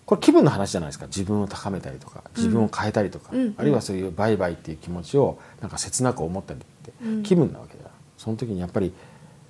[0.06, 1.04] これ気分の話じゃないですか。
[1.04, 3.54] 自分を高めたりとか自分を変えたりとか、うん。
[3.58, 7.22] あるいはそういうバイバイっていう気持ちをなんか切なく思ったりってうん。
[7.22, 8.94] 気分なわけだ、その時にやっぱり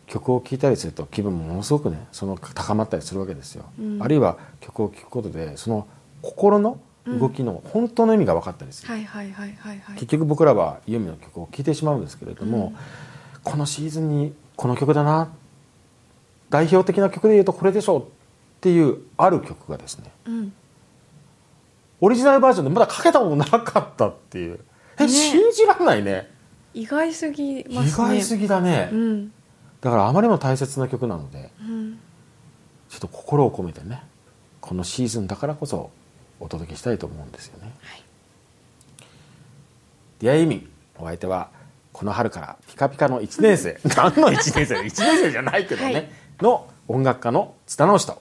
[0.09, 4.03] 曲を聴いたりすると気分もものすごくねその高まったりするわけですよ、うん。
[4.03, 5.86] あるいは曲を聴くことでその
[6.22, 6.80] 心の
[7.19, 9.95] 動きの本当の意味が分かったりする、はいはいはいはいはい。
[9.95, 12.73] 結局僕らはユーミンの曲を聴いてしまうんですけれども、
[13.43, 15.33] このシーズンにこの曲だな。
[16.51, 18.05] 代表的な曲で言うとこれでしょうっ
[18.61, 20.53] ていうある曲がですねうん。
[22.01, 24.61] オリジナルバージョンでまだかけたことなかったっていう。
[24.99, 26.29] え、ね信じらんないね。
[26.75, 28.09] 意外すぎ意ますね。
[28.09, 29.33] 外すぎだね、うん。
[29.81, 31.99] だからあまりにも大切な曲なのでうん。
[32.89, 34.03] ちょっと心を込めてね
[34.61, 35.91] このシーズンだからこそ
[36.41, 37.72] お届けしたいと思うんですよね。
[37.82, 38.03] はい。
[40.20, 40.68] ディアユーミン
[40.99, 41.51] お相手は
[41.93, 43.78] この春からピカピカの1年生。
[43.97, 46.09] 何の1年生 ?1 年生じゃないけどね、はい。
[46.41, 48.20] の音楽家の津田直人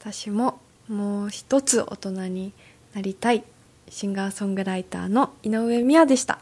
[0.00, 2.52] 私ももう一つ大人に
[2.94, 3.42] なりたい
[3.88, 6.38] シンガーソングライターの井上美也でした